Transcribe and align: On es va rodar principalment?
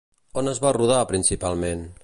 On 0.41 0.49
es 0.51 0.61
va 0.63 0.71
rodar 0.77 1.03
principalment? 1.13 1.89